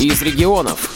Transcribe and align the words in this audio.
из 0.00 0.22
регионов. 0.22 0.90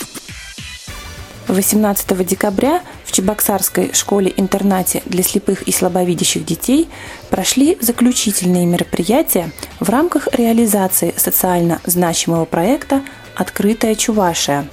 18 1.49 2.25
декабря 2.25 2.83
в 3.05 3.11
Чебоксарской 3.11 3.91
школе-интернате 3.93 5.03
для 5.07 5.25
слепых 5.25 5.63
и 5.63 5.73
слабовидящих 5.73 6.45
детей 6.45 6.89
прошли 7.29 7.77
заключительные 7.81 8.65
мероприятия 8.65 9.51
в 9.81 9.91
рамках 9.91 10.29
реализации 10.33 11.13
социально 11.17 11.81
значимого 11.85 12.45
проекта 12.45 13.03
«Открытая 13.35 13.97
Чувашия», 13.97 14.69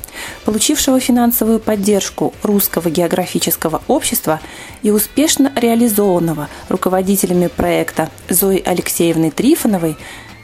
получившего 0.45 0.99
финансовую 0.99 1.59
поддержку 1.59 2.33
Русского 2.43 2.89
географического 2.89 3.81
общества 3.87 4.39
и 4.83 4.91
успешно 4.91 5.51
реализованного 5.55 6.49
руководителями 6.69 7.47
проекта 7.47 8.09
Зоей 8.29 8.59
Алексеевной 8.59 9.31
Трифоновой, 9.31 9.97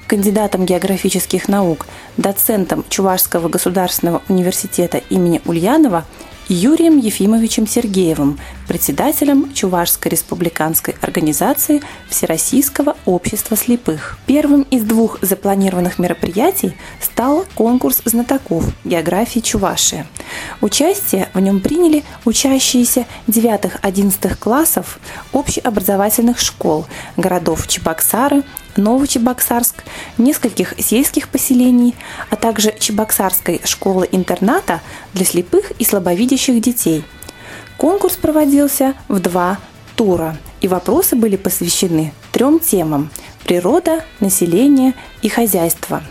кандидатом 0.08 0.66
географических 0.66 1.48
наук, 1.48 1.88
доцентом 2.18 2.86
Чувашского 2.90 3.50
государственного 3.50 4.22
университета 4.30 4.98
имени 5.10 5.42
Ульянова 5.46 6.06
Юрием 6.48 7.00
Ефимовичем 7.00 7.66
Сергеевым, 7.66 8.40
председателем 8.68 9.52
Чувашской 9.54 10.12
республиканской 10.12 10.96
организации 11.02 11.82
Всероссийского 12.08 12.96
общества 13.06 13.58
слепых. 13.58 14.20
Первым 14.28 14.62
из 14.70 14.84
двух 14.84 15.18
запланированных 15.24 15.98
мероприятий 15.98 16.78
стал 17.02 17.46
конкурс 17.56 18.04
знатоков 18.06 18.66
географии 18.84 19.40
Чувашии. 19.40 20.06
Участие 20.62 21.30
в 21.34 21.40
нем 21.40 21.62
приняли 21.62 22.04
учащиеся 22.26 23.08
9-11 23.28 24.36
классов 24.36 25.00
общеобразовательных 25.34 26.40
школ 26.40 26.86
городов 27.18 27.68
Чебоксары, 27.68 28.44
Новочебоксарск, 28.78 29.84
нескольких 30.18 30.74
сельских 30.80 31.30
поселений, 31.30 31.96
а 32.30 32.36
также 32.36 32.74
Чебоксарской 32.78 33.62
школы-интерната 33.64 34.82
для 35.14 35.26
слепых 35.26 35.72
и 35.80 35.86
слабовидящих 35.86 36.62
детей. 36.62 37.04
Конкурс 37.78 38.16
проводился 38.16 38.94
в 39.08 39.20
два 39.20 39.60
тура, 39.96 40.38
и 40.62 40.68
вопросы 40.68 41.16
были 41.16 41.36
посвящены 41.36 42.14
трем 42.32 42.60
темам– 42.60 43.10
природа, 43.46 44.04
население 44.20 44.94
и 45.22 45.30
хозяйство. 45.30 46.04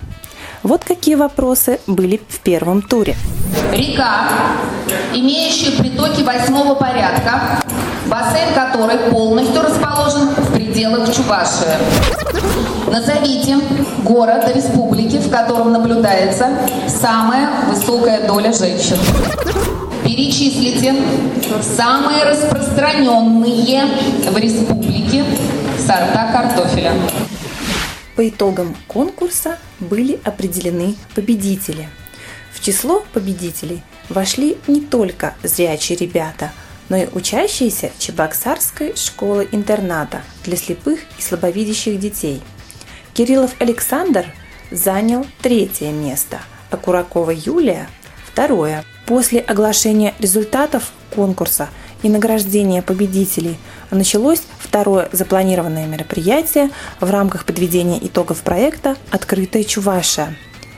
Вот 0.63 0.85
какие 0.85 1.17
вопросы 1.17 1.81
были 1.87 2.21
в 2.29 2.41
первом 2.41 2.81
туре. 2.81 3.17
Река, 3.73 4.29
имеющая 5.13 5.77
притоки 5.77 6.23
восьмого 6.23 6.75
порядка, 6.75 7.61
бассейн 8.07 8.55
которой 8.55 8.99
полностью 9.11 9.63
расположен 9.63 10.29
в 10.29 10.53
пределах 10.53 11.15
Чувашии. 11.15 11.67
Назовите 12.91 13.59
город 14.03 14.51
республики, 14.55 15.17
в 15.17 15.31
котором 15.31 15.73
наблюдается 15.73 16.49
самая 16.89 17.49
высокая 17.71 18.27
доля 18.27 18.53
женщин. 18.53 18.97
Перечислите 20.05 20.95
самые 21.77 22.25
распространенные 22.25 23.87
в 24.31 24.37
республике 24.37 25.25
сорта 25.79 26.31
картофеля. 26.33 26.93
По 28.17 28.29
итогам 28.29 28.77
конкурса 28.87 29.59
были 29.81 30.21
определены 30.25 30.95
победители. 31.15 31.89
В 32.53 32.61
число 32.61 33.03
победителей 33.13 33.83
вошли 34.09 34.57
не 34.69 34.81
только 34.81 35.35
зрячие 35.43 35.99
ребята– 35.99 36.53
но 36.89 36.97
и 36.97 37.09
учащиеся 37.13 37.91
Чебоксарской 37.99 38.95
школы-интерната 38.97 40.23
для 40.45 40.57
слепых 40.57 41.01
и 41.19 41.23
слабовидящих 41.23 41.99
детей. 41.99 42.43
Кириллов 43.15 43.53
Александр 43.61 44.27
занял 44.71 45.27
третье 45.41 45.91
место, 45.91 46.41
а 46.71 46.77
Куракова 46.77 47.31
Юлия– 47.31 47.89
второе. 48.27 48.85
После 49.07 49.41
оглашения 49.41 50.15
результатов 50.19 50.91
конкурса 51.15 51.69
и 52.03 52.09
награждения 52.09 52.83
победителей 52.83 53.57
началось 53.91 54.43
второе 54.59 55.09
запланированное 55.13 55.87
мероприятие 55.87 56.71
в 57.01 57.11
рамках 57.11 57.45
подведения 57.45 57.99
итогов 58.05 58.41
проекта 58.41 58.97
«Открытая 59.11 59.63
Чувашия», 59.63 60.35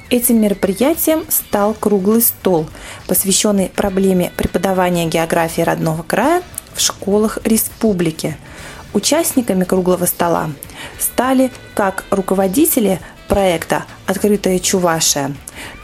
Этим 0.09 0.41
мероприятием 0.41 1.25
стал 1.29 1.75
круглый 1.75 2.23
стол, 2.23 2.69
посвященный 3.09 3.71
проблеме 3.71 4.31
преподавания 4.37 5.07
географии 5.07 5.63
родного 5.63 6.05
края 6.05 6.43
в 6.75 6.81
школах 6.81 7.41
республики. 7.43 8.37
Участниками 8.93 9.65
круглого 9.65 10.07
стола 10.07 10.51
стали 11.01 11.51
как 11.75 12.05
руководители 12.11 13.01
проекта 13.27 13.85
«Открытая 14.07 14.61
Чувашия», 14.61 15.35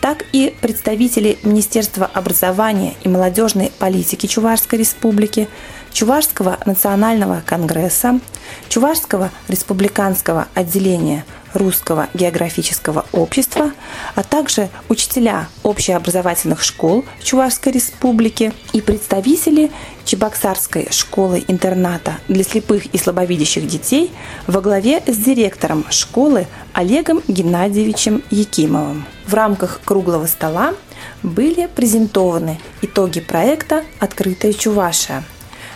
так 0.01 0.25
и 0.33 0.55
представители 0.61 1.39
Министерства 1.43 2.07
образования 2.07 2.95
и 3.03 3.09
молодежной 3.09 3.73
политики 3.77 4.27
Чувашской 4.27 4.79
республики, 4.79 5.49
Чувашского 5.93 6.59
национального 6.67 7.43
конгресса, 7.45 8.21
Чувашского 8.69 9.31
республиканского 9.49 10.49
отделения 10.55 11.25
Русского 11.55 12.09
географического 12.15 13.05
общества, 13.13 13.73
а 14.15 14.23
также 14.23 14.71
учителя 14.89 15.49
общеобразовательных 15.63 16.63
школ 16.63 17.05
Чувашской 17.23 17.73
республики 17.73 18.53
и 18.73 18.81
представители 18.81 19.71
Чебоксарской 20.05 20.89
школы-интерната 20.91 22.19
для 22.29 22.43
слепых 22.43 22.87
и 22.87 22.99
слабовидящих 22.99 23.67
детей 23.67 24.11
во 24.47 24.61
главе 24.61 25.03
с 25.07 25.17
директором 25.17 25.85
школы 25.91 26.47
Олегом 26.73 27.23
Геннадьевичем 27.29 28.23
Якимовым. 28.31 29.05
В 29.27 29.35
рамках 29.35 29.81
круглого 29.85 30.27
стола 30.27 30.75
были 31.23 31.67
презентованы 31.67 32.59
итоги 32.81 33.21
проекта 33.21 33.85
«Открытая 34.01 34.53
Чувашия», 34.53 35.23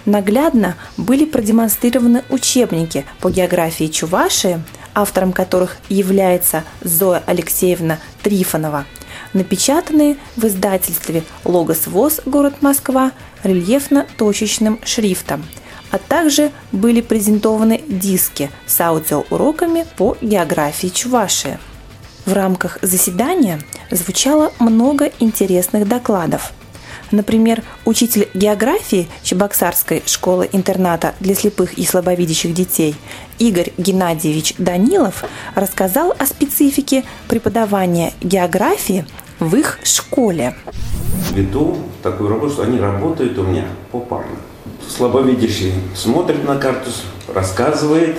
наглядно 0.07 0.77
были 0.97 1.25
продемонстрированы 1.25 2.25
учебники 2.31 3.05
по 3.21 3.31
географии 3.31 3.87
Чувашии, 3.87 4.63
автором 4.95 5.33
которых 5.33 5.77
является 5.89 6.65
Зоя 6.81 7.23
Алексеевна 7.27 7.99
Трифонова, 8.23 8.87
напечатанные 9.35 10.17
в 10.37 10.47
издательстве 10.47 11.23
«Логос 11.45 11.87
ВОЗ. 11.87 12.23
Город 12.25 12.63
Москва» 12.63 13.13
рельефно-точечным 13.43 14.81
шрифтом, 14.85 15.45
а 15.91 15.99
также 15.99 16.51
были 16.73 17.01
презентованы 17.01 17.83
диски 17.87 18.51
с 18.67 18.81
аудиоуроками 18.81 19.87
по 19.97 20.17
географии 20.23 20.89
Чувашии. 20.89 21.59
В 22.25 22.33
рамках 22.33 22.79
заседания 22.83 23.61
звучало 23.91 24.53
много 24.59 25.13
интересных 25.21 25.87
докладов– 25.87 26.53
Например, 27.11 27.63
учитель 27.85 28.29
географии 28.35 29.09
Чебоксарской 29.23 30.03
школы-интерната 30.07 31.15
для 31.21 31.35
слепых 31.35 31.75
и 31.75 31.85
слабовидящих 31.85 32.53
детей 32.53 32.97
Игорь 33.39 33.73
Геннадьевич 33.79 34.55
Данилов 34.59 35.25
рассказал 35.55 36.15
о 36.19 36.27
специфике 36.27 37.05
преподавания 37.29 38.13
географии 38.21 39.07
в 39.39 39.55
их 39.55 39.79
школе. 39.85 40.57
Веду 41.35 41.79
такую 42.03 42.31
работу, 42.31 42.55
что 42.55 42.63
они 42.63 42.81
работают 42.81 43.39
у 43.39 43.43
меня 43.43 43.67
попарно. 43.93 44.37
Слабовидящий 44.89 45.75
смотрит 45.95 46.45
на 46.45 46.57
карту, 46.57 46.91
рассказывает 47.33 48.19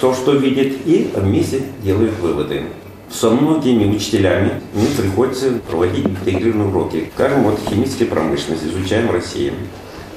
то, 0.00 0.14
что 0.14 0.32
видит, 0.32 0.86
и 0.86 1.10
вместе 1.14 1.62
делают 1.82 2.18
выводы 2.18 2.64
со 3.12 3.30
многими 3.30 3.94
учителями 3.94 4.62
мне 4.72 4.86
приходится 4.96 5.50
проводить 5.68 6.06
интегрированные 6.06 6.68
уроки. 6.68 7.10
Скажем, 7.14 7.42
вот 7.44 7.58
химическая 7.68 8.06
промышленность, 8.06 8.64
изучаем 8.64 9.10
Россию. 9.10 9.54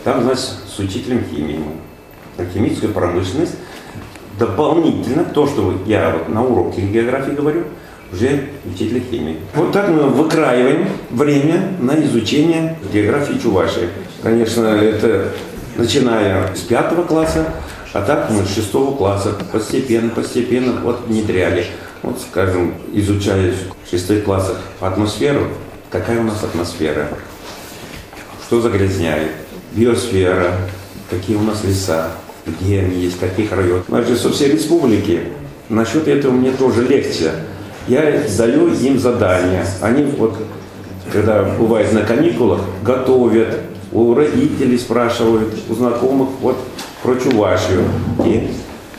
Там, 0.04 0.24
значит, 0.24 0.50
с 0.68 0.80
учителем 0.80 1.24
химии 1.30 1.60
мы. 2.38 2.46
Химическая 2.54 2.90
промышленность 2.90 3.56
дополнительно, 4.38 5.24
то, 5.24 5.48
что 5.48 5.80
я 5.86 6.12
вот 6.12 6.30
на 6.30 6.44
уроке 6.44 6.82
географии 6.82 7.32
говорю, 7.32 7.64
уже 8.12 8.50
учителя 8.66 9.02
химии. 9.10 9.38
Вот 9.56 9.72
так 9.72 9.90
мы 9.90 10.04
выкраиваем 10.04 10.88
время 11.10 11.74
на 11.80 12.00
изучение 12.04 12.78
географии 12.92 13.40
Чувашии. 13.40 13.90
Конечно, 14.22 14.66
это 14.66 15.30
начиная 15.78 16.54
с 16.56 16.60
пятого 16.60 17.04
класса, 17.04 17.46
а 17.92 18.02
так 18.02 18.30
мы 18.30 18.46
с 18.46 18.54
шестого 18.54 18.96
класса 18.96 19.36
постепенно, 19.52 20.10
постепенно 20.10 20.74
вот 20.82 21.08
внедряли. 21.08 21.66
Вот, 22.04 22.20
скажем, 22.20 22.74
изучая 22.94 23.54
в 23.54 23.90
шестых 23.90 24.26
классах 24.26 24.58
атмосферу, 24.82 25.48
какая 25.90 26.20
у 26.20 26.24
нас 26.24 26.44
атмосфера, 26.44 27.08
что 28.46 28.60
загрязняет, 28.60 29.32
биосфера, 29.72 30.52
какие 31.10 31.38
у 31.38 31.42
нас 31.42 31.64
леса, 31.64 32.12
где 32.46 32.82
они 32.82 33.00
есть, 33.00 33.20
каких 33.20 33.54
районах. 33.54 33.86
У 33.88 33.94
нас 33.94 34.06
же 34.06 34.18
со 34.18 34.30
всей 34.32 34.52
республики. 34.52 35.22
Насчет 35.70 36.10
этого 36.10 36.34
мне 36.34 36.52
тоже 36.52 36.86
легче. 36.86 37.32
Я 37.88 38.22
даю 38.38 38.68
им 38.68 39.00
задания. 39.00 39.66
Они 39.82 40.04
вот, 40.04 40.36
когда 41.12 41.44
бывает 41.44 41.94
на 41.94 42.02
каникулах, 42.02 42.62
готовят, 42.84 43.62
у 43.94 44.14
родителей 44.14 44.78
спрашивают, 44.78 45.54
у 45.70 45.74
знакомых 45.76 46.30
вот 46.42 46.58
про 47.02 47.16
Чувашию. 47.16 47.84
И 48.26 48.52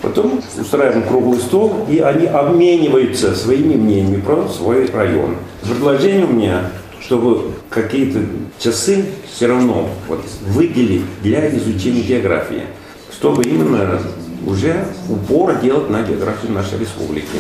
Потом 0.05 0.43
устраиваем 0.61 1.03
круглый 1.05 1.41
стол, 1.41 1.87
и 1.89 1.99
они 1.99 2.27
обмениваются 2.27 3.35
своими 3.35 3.75
мнениями 3.75 4.21
про 4.21 4.47
свой 4.49 4.85
район. 4.91 5.37
Предложение 5.63 6.27
у 6.27 6.33
меня, 6.33 6.71
чтобы 7.01 7.53
какие-то 7.71 8.21
часы 8.59 9.07
все 9.35 9.47
равно 9.47 9.89
вот, 10.07 10.21
выделить 10.49 11.05
для 11.23 11.49
изучения 11.57 12.03
географии, 12.03 12.65
чтобы 13.13 13.45
именно 13.45 13.99
уже 14.47 14.85
упор 15.09 15.59
делать 15.63 15.89
на 15.89 16.03
географию 16.03 16.53
нашей 16.53 16.79
республики. 16.79 17.39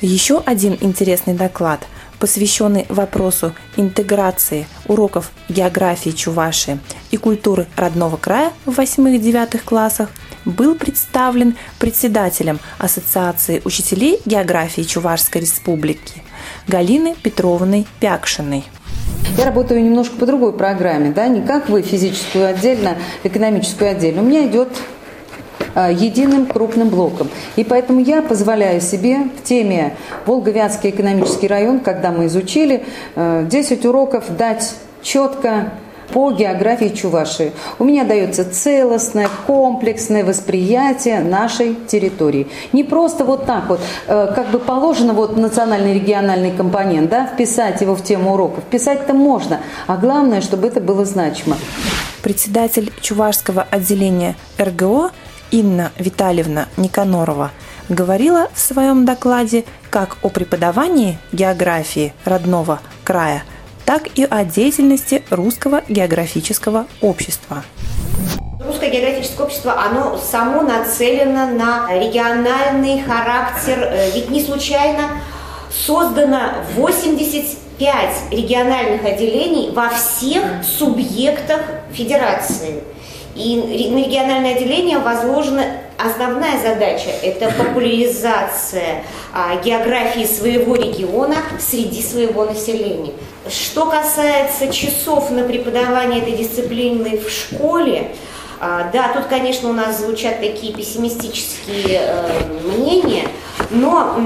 Еще 0.00 0.42
один 0.44 0.76
интересный 0.80 1.34
доклад, 1.34 1.86
посвященный 2.24 2.86
вопросу 2.88 3.52
интеграции 3.76 4.66
уроков 4.86 5.30
географии 5.50 6.08
Чувашии 6.08 6.78
и 7.10 7.18
культуры 7.18 7.66
родного 7.76 8.16
края 8.16 8.50
в 8.64 8.80
8-9 8.80 9.60
классах, 9.62 10.08
был 10.46 10.74
представлен 10.74 11.54
председателем 11.78 12.60
Ассоциации 12.78 13.60
учителей 13.66 14.22
географии 14.24 14.80
Чувашской 14.80 15.42
республики 15.42 16.22
Галины 16.66 17.14
Петровной 17.22 17.86
Пякшиной. 18.00 18.64
Я 19.36 19.44
работаю 19.44 19.84
немножко 19.84 20.16
по 20.16 20.24
другой 20.24 20.54
программе, 20.54 21.10
да, 21.10 21.28
не 21.28 21.42
как 21.42 21.68
вы 21.68 21.82
физическую 21.82 22.46
отдельно, 22.46 22.96
экономическую 23.22 23.90
отдельно. 23.90 24.22
У 24.22 24.24
меня 24.24 24.46
идет 24.46 24.68
а, 24.93 24.93
единым 25.74 26.46
крупным 26.46 26.88
блоком. 26.88 27.28
И 27.56 27.64
поэтому 27.64 28.00
я 28.00 28.22
позволяю 28.22 28.80
себе 28.80 29.28
в 29.38 29.42
теме 29.42 29.96
Волговятский 30.26 30.90
экономический 30.90 31.48
район, 31.48 31.80
когда 31.80 32.12
мы 32.12 32.26
изучили, 32.26 32.84
10 33.16 33.84
э, 33.84 33.88
уроков 33.88 34.36
дать 34.36 34.74
четко 35.02 35.72
по 36.12 36.30
географии 36.32 36.88
Чувашии. 36.88 37.52
У 37.78 37.84
меня 37.84 38.04
дается 38.04 38.48
целостное, 38.48 39.28
комплексное 39.46 40.24
восприятие 40.24 41.20
нашей 41.20 41.74
территории. 41.74 42.46
Не 42.72 42.84
просто 42.84 43.24
вот 43.24 43.46
так 43.46 43.68
вот, 43.68 43.80
э, 44.06 44.32
как 44.34 44.50
бы 44.50 44.58
положено 44.58 45.12
вот 45.12 45.36
национальный 45.36 45.94
региональный 45.94 46.52
компонент, 46.52 47.10
да, 47.10 47.26
вписать 47.26 47.80
его 47.80 47.94
в 47.94 48.04
тему 48.04 48.34
урока. 48.34 48.60
Вписать-то 48.60 49.12
можно, 49.12 49.60
а 49.86 49.96
главное, 49.96 50.40
чтобы 50.40 50.68
это 50.68 50.80
было 50.80 51.04
значимо. 51.04 51.56
Председатель 52.22 52.92
Чувашского 53.00 53.66
отделения 53.70 54.36
РГО 54.58 55.10
Инна 55.50 55.92
Витальевна 55.98 56.68
Никанорова 56.76 57.50
говорила 57.88 58.48
в 58.54 58.60
своем 58.60 59.04
докладе 59.04 59.64
как 59.90 60.16
о 60.22 60.28
преподавании 60.28 61.18
географии 61.32 62.12
родного 62.24 62.80
края– 63.04 63.44
так 63.84 64.08
и 64.14 64.24
о 64.24 64.44
деятельности 64.44 65.22
Русского 65.30 65.82
географического 65.88 66.86
общества. 67.00 67.64
Русское 68.64 68.90
географическое 68.90 69.46
общество, 69.46 69.78
оно 69.78 70.16
само 70.16 70.62
нацелено 70.62 71.46
на 71.48 71.92
региональный 71.92 73.02
характер, 73.02 73.78
э, 73.82 74.10
ведь 74.12 74.30
не 74.30 74.42
случайно 74.42 75.20
создано 75.70 76.54
85 76.74 78.30
региональных 78.30 79.04
отделений 79.04 79.70
во 79.72 79.90
всех 79.90 80.44
субъектах 80.64 81.60
федерации. 81.92 82.82
И 83.34 83.90
на 83.90 83.98
региональное 83.98 84.54
отделение 84.54 84.98
возложена 84.98 85.64
основная 85.98 86.60
задача– 86.60 87.10
это 87.22 87.50
популяризация 87.58 89.02
а, 89.32 89.56
географии 89.56 90.24
своего 90.24 90.76
региона 90.76 91.36
среди 91.58 92.02
своего 92.02 92.44
населения. 92.44 93.12
Что 93.48 93.86
касается 93.86 94.72
часов 94.72 95.30
на 95.30 95.44
преподавание 95.44 96.20
этой 96.22 96.32
дисциплины 96.32 97.18
в 97.18 97.28
школе, 97.28 98.12
а, 98.60 98.90
да, 98.92 99.12
тут, 99.12 99.26
конечно, 99.26 99.68
у 99.68 99.72
нас 99.72 100.00
звучат 100.00 100.40
такие 100.40 100.72
пессимистические 100.72 102.00
э, 102.00 102.44
мнения, 102.76 103.26
но 103.70 104.16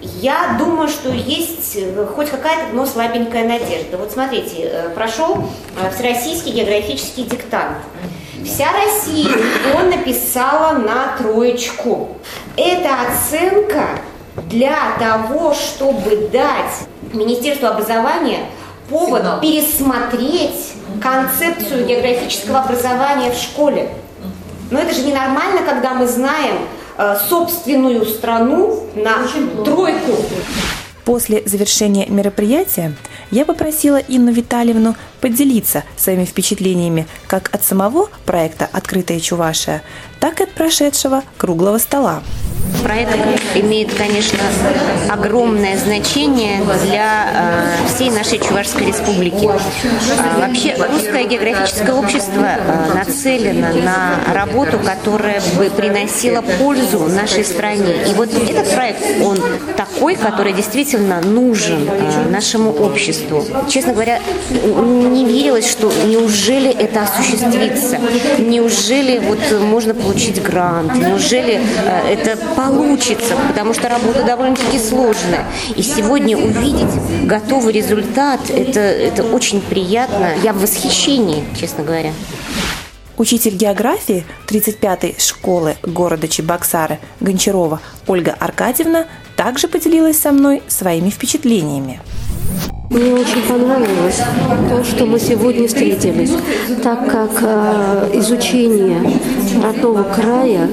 я 0.00 0.56
думаю, 0.58 0.88
что 0.88 1.10
есть 1.10 1.76
э, 1.76 2.06
хоть 2.14 2.28
какая-то, 2.28 2.74
но 2.74 2.86
слабенькая 2.86 3.46
надежда. 3.46 3.96
Вот 3.96 4.12
смотрите, 4.12 4.70
э, 4.70 4.90
прошел 4.94 5.44
Всероссийский 5.94 6.52
географический 6.52 7.24
диктант. 7.24 7.78
Вся 8.44 8.66
Россия 8.72 9.28
его 9.28 9.80
написала 9.88 10.72
на 10.72 11.16
троечку. 11.16 12.16
Это 12.56 12.88
оценка 13.08 14.00
для 14.48 14.76
того, 14.98 15.54
чтобы 15.54 16.28
дать 16.32 16.88
Министерству 17.12 17.66
образования 17.66 18.46
повод 18.88 19.20
Сигнал. 19.20 19.40
пересмотреть 19.40 20.72
концепцию 21.00 21.86
географического 21.86 22.60
образования 22.60 23.30
в 23.30 23.36
школе. 23.36 23.90
Но 24.70 24.78
это 24.78 24.94
же 24.94 25.02
ненормально, 25.02 25.60
когда 25.66 25.94
мы 25.94 26.06
знаем 26.06 26.56
э, 26.96 27.16
собственную 27.28 28.04
страну 28.06 28.84
на 28.94 29.26
тройку. 29.64 30.16
После 31.04 31.42
завершения 31.44 32.06
мероприятия 32.06 32.94
я 33.32 33.44
попросила 33.44 33.96
Инну 33.96 34.30
Витальевну 34.30 34.94
поделиться 35.20 35.82
своими 35.96 36.24
впечатлениями 36.24 37.08
как 37.26 37.52
от 37.52 37.64
самого 37.64 38.08
проекта 38.24 38.68
«Открытая 38.70 39.18
Чувашия», 39.18 39.82
так 40.20 40.40
и 40.40 40.44
от 40.44 40.52
прошедшего 40.52 41.24
круглого 41.38 41.78
стола. 41.78 42.22
Проект 42.82 43.16
имеет, 43.54 43.94
конечно, 43.94 44.38
огромное 45.08 45.76
значение 45.76 46.60
для 46.84 47.26
э, 47.86 47.94
всей 47.94 48.10
нашей 48.10 48.38
Чувашской 48.38 48.86
республики. 48.86 49.48
А, 49.48 50.38
вообще, 50.46 50.74
русское 50.74 51.24
географическое 51.24 51.94
общество 51.94 52.46
э, 52.56 52.94
нацелено 52.94 53.68
на 53.82 54.34
работу, 54.34 54.78
которая 54.78 55.40
бы 55.56 55.70
приносила 55.70 56.42
пользу 56.58 57.00
нашей 57.08 57.44
стране. 57.44 58.04
И 58.08 58.14
вот 58.14 58.30
этот 58.32 58.74
проект, 58.74 59.02
он 59.22 59.38
такой, 59.76 60.16
который 60.16 60.52
действительно 60.52 61.20
нужен 61.20 61.88
э, 61.88 62.28
нашему 62.30 62.70
обществу. 62.72 63.44
Честно 63.68 63.92
говоря, 63.92 64.20
не 64.50 65.24
верилось, 65.24 65.70
что 65.70 65.92
неужели 66.06 66.70
это 66.70 67.02
осуществится, 67.02 67.98
неужели 68.38 69.18
вот 69.18 69.60
можно 69.60 69.94
получить 69.94 70.42
грант, 70.42 70.94
неужели 70.94 71.60
это 72.08 72.36
получится, 72.68 73.36
потому 73.48 73.74
что 73.74 73.88
работа 73.88 74.24
довольно-таки 74.24 74.78
сложная. 74.78 75.46
И 75.76 75.82
сегодня 75.82 76.36
увидеть 76.36 76.90
готовый 77.24 77.72
результат, 77.72 78.40
это, 78.50 78.80
это 78.80 79.24
очень 79.24 79.60
приятно. 79.60 80.34
Я 80.42 80.52
в 80.52 80.60
восхищении, 80.60 81.44
честно 81.58 81.84
говоря. 81.84 82.12
Учитель 83.18 83.54
географии 83.54 84.24
35-й 84.48 85.20
школы 85.20 85.76
города 85.82 86.26
Чебоксары 86.28 86.98
Гончарова 87.20 87.80
Ольга 88.06 88.34
Аркадьевна 88.38 89.06
также 89.36 89.68
поделилась 89.68 90.18
со 90.18 90.32
мной 90.32 90.62
своими 90.66 91.10
впечатлениями. 91.10 92.00
Мне 92.92 93.14
очень 93.14 93.40
понравилось 93.48 94.20
то, 94.68 94.84
что 94.84 95.06
мы 95.06 95.18
сегодня 95.18 95.66
встретились, 95.66 96.30
так 96.82 97.10
как 97.10 97.30
э, 97.40 98.10
изучение 98.18 99.00
родного 99.62 100.02
края 100.02 100.68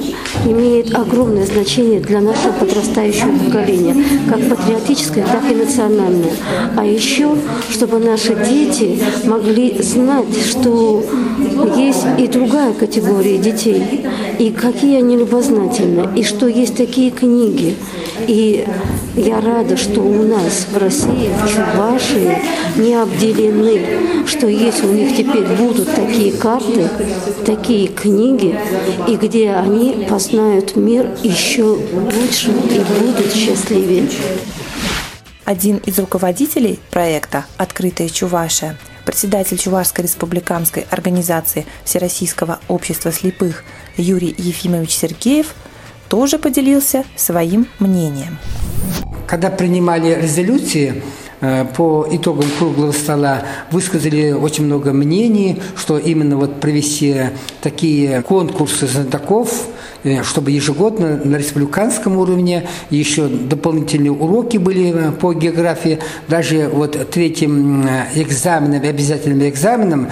имеет 0.46 0.94
огромное 0.94 1.46
значение 1.46 2.02
для 2.02 2.20
нашего 2.20 2.52
подрастающего 2.52 3.32
поколения, 3.46 3.96
как 4.28 4.50
патриотическое, 4.50 5.26
так 5.26 5.50
и 5.50 5.56
национальное. 5.56 6.34
А 6.76 6.84
еще, 6.84 7.36
чтобы 7.72 8.00
наши 8.00 8.36
дети 8.36 9.00
могли 9.24 9.82
знать, 9.82 10.46
что 10.46 11.02
есть 11.78 12.06
и 12.18 12.28
другая 12.28 12.74
категория 12.74 13.38
детей, 13.38 14.06
и 14.40 14.52
какие 14.52 14.98
они 14.98 15.16
любознательны, 15.16 16.10
и 16.18 16.24
что 16.24 16.48
есть 16.48 16.76
такие 16.76 17.12
книги. 17.12 17.76
И 18.28 18.66
я 19.16 19.40
рада, 19.42 19.78
что 19.78 20.02
у 20.02 20.24
нас 20.24 20.68
в 20.72 20.78
России, 20.78 21.30
в 21.42 21.48
Чувашии 22.10 22.42
не 22.78 22.96
обделены, 22.96 24.28
что 24.28 24.48
если 24.48 24.86
у 24.86 24.94
них 24.94 25.16
теперь 25.16 25.46
будут 25.46 25.94
такие 25.94 26.32
карты, 26.34 26.89
такие 27.46 27.88
книги, 27.88 28.58
и 29.08 29.16
где 29.16 29.51
они 29.51 30.06
познают 30.10 30.75
мир 30.75 31.10
еще 31.24 31.63
лучше 31.63 32.51
и 32.51 32.80
будут 33.01 33.34
счастливее. 33.34 34.10
Один 35.46 35.78
из 35.78 35.98
руководителей 35.98 36.80
проекта 36.92 37.46
«Открытая 37.58 38.10
Чувашия» 38.10 38.78
председатель 39.06 39.58
Чувашской 39.58 40.04
республиканской 40.04 40.86
организации 40.92 41.66
Всероссийского 41.84 42.60
общества 42.68 43.12
слепых 43.12 43.63
Юрий 43.98 44.36
Ефимович 44.38 44.92
Сергеев 44.92 45.56
тоже 46.08 46.38
поделился 46.38 47.04
своим 47.16 47.68
мнением. 47.80 48.38
Когда 49.28 49.50
принимали 49.50 50.13
резолюции, 50.22 51.01
по 51.75 52.05
итогам 52.12 52.46
круглого 52.58 52.91
стола 52.91 53.43
высказали 53.72 54.31
очень 54.31 54.65
много 54.65 54.91
мнений, 54.91 55.62
что 55.77 55.98
именно 55.98 56.36
вот 56.36 56.60
провести 56.60 57.15
такие 57.62 58.22
конкурсы 58.24 58.88
знатоков, 58.88 59.67
э, 60.03 60.24
чтобы 60.24 60.51
ежегодно 60.51 61.17
на 61.24 61.38
республиканском 61.38 62.17
уровне 62.17 62.67
еще 62.89 63.27
дополнительные 63.27 64.12
уроки 64.12 64.58
были 64.58 64.93
э, 64.93 65.12
по 65.12 65.34
географии. 65.34 66.00
Даже 66.27 66.69
вот 66.72 67.10
третьим 67.10 67.86
экзаменом, 68.15 68.81
обязательным 68.84 69.48
экзаменом 69.48 70.08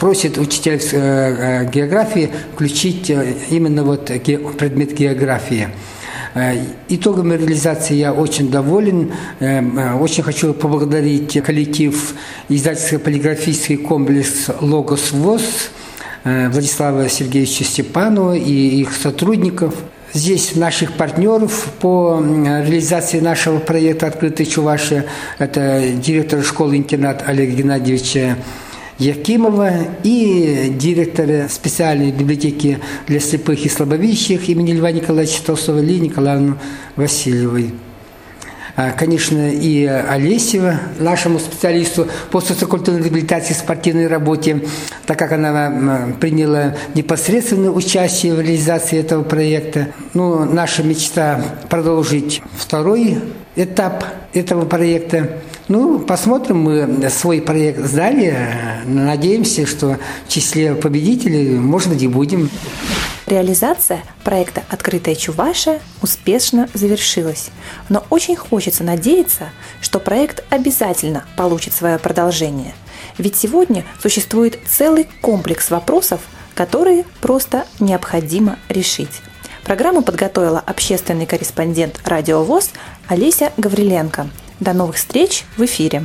просит 0.00 0.38
учителя 0.38 0.78
географии 1.64 2.30
включить 2.54 3.10
именно 3.50 3.84
вот 3.84 4.06
предмет 4.06 4.94
географии. 4.94 5.68
Итогами 6.88 7.36
реализации 7.36 7.94
я 7.94 8.12
очень 8.12 8.50
доволен. 8.50 9.12
Очень 9.38 10.22
хочу 10.22 10.54
поблагодарить 10.54 11.42
коллектив 11.42 12.14
издательско-полиграфический 12.48 13.76
комплекс 13.76 14.48
«Логос 14.60 15.12
ВОЗ», 15.12 15.70
Владислава 16.24 17.08
Сергеевича 17.08 17.64
Степанова 17.64 18.34
и 18.34 18.80
их 18.80 18.92
сотрудников– 18.94 19.74
Здесь 20.14 20.56
наших 20.56 20.92
партнеров 20.92 21.68
по 21.80 22.22
реализации 22.22 23.20
нашего 23.20 23.58
проекта 23.58 24.08
«Открытая 24.08 24.46
Чувашия» 24.46 25.06
это 25.38 25.84
директор 25.90 26.44
школы-интернат 26.44 27.24
Олег 27.26 27.48
Геннадьевича 27.54 28.36
Якимова 29.02 29.72
и 30.04 30.72
директора 30.78 31.48
специальной 31.48 32.12
библиотеки 32.12 32.78
для 33.08 33.18
слепых 33.18 33.66
и 33.66 33.68
слабовидящих 33.68 34.48
имени 34.48 34.74
Льва 34.74 34.92
Николаевича 34.92 35.42
Толстого 35.44 35.80
Ли 35.80 35.98
Николаевну 35.98 36.56
Васильевой. 36.94 37.72
А, 38.76 38.92
конечно, 38.92 39.50
и 39.50 39.84
Олесева, 39.84 40.78
нашему 41.00 41.40
специалисту 41.40 42.06
по 42.30 42.40
социокультурной 42.40 43.02
реабилитации 43.02 43.50
и 43.50 43.56
спортивной 43.56 44.06
работе, 44.06 44.64
так 45.04 45.18
как 45.18 45.32
она 45.32 46.14
приняла 46.20 46.76
непосредственное 46.94 47.70
участие 47.70 48.34
в 48.34 48.40
реализации 48.40 49.00
этого 49.00 49.24
проекта. 49.24 49.88
Ну, 50.14 50.44
наша 50.44 50.84
мечта 50.84 51.44
продолжить 51.68 52.40
второй 52.56 53.18
этап 53.56 54.04
этого 54.32 54.64
проекта. 54.64 55.42
Ну, 55.68 56.00
посмотрим, 56.00 56.58
мы 56.58 57.08
свой 57.10 57.40
проект 57.40 57.80
сдали, 57.84 58.36
надеемся, 58.84 59.66
что 59.66 59.98
в 60.26 60.32
числе 60.32 60.74
победителей, 60.74 61.50
может 61.50 61.88
быть, 61.88 62.02
и 62.02 62.08
будем. 62.08 62.50
Реализация 63.26 64.02
проекта 64.24 64.62
«Открытая 64.68 65.14
Чуваша» 65.14 65.78
успешно 66.02 66.68
завершилась, 66.74 67.50
но 67.88 68.04
очень 68.10 68.36
хочется 68.36 68.82
надеяться, 68.84 69.50
что 69.80 70.00
проект 70.00 70.44
обязательно 70.50 71.24
получит 71.36 71.72
свое 71.72 71.98
продолжение. 71.98 72.74
Ведь 73.18 73.36
сегодня 73.36 73.84
существует 74.02 74.58
целый 74.66 75.08
комплекс 75.20 75.70
вопросов, 75.70 76.20
которые 76.54 77.04
просто 77.20 77.64
необходимо 77.80 78.58
решить. 78.68 79.22
Программу 79.64 80.02
подготовила 80.02 80.58
общественный 80.58 81.24
корреспондент 81.24 82.00
«Радио 82.04 82.42
ВОЗ» 82.42 82.70
Олеся 83.08 83.52
Гавриленко. 83.56 84.28
До 84.62 84.74
новых 84.74 84.94
встреч 84.94 85.44
в 85.56 85.64
эфире! 85.64 86.04